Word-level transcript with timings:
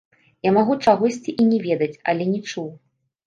Я 0.47 0.51
магу 0.55 0.77
чагосьці 0.85 1.35
і 1.43 1.45
не 1.51 1.59
ведаць, 1.67 2.01
але 2.13 2.23
не 2.33 2.39
чуў. 2.49 2.67